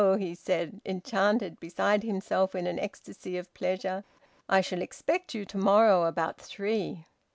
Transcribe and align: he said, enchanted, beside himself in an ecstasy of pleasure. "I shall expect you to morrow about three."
he 0.17 0.33
said, 0.33 0.81
enchanted, 0.83 1.59
beside 1.59 2.01
himself 2.01 2.55
in 2.55 2.65
an 2.65 2.79
ecstasy 2.79 3.37
of 3.37 3.53
pleasure. 3.53 4.03
"I 4.49 4.59
shall 4.61 4.81
expect 4.81 5.35
you 5.35 5.45
to 5.45 5.59
morrow 5.59 6.05
about 6.05 6.41
three." 6.41 7.05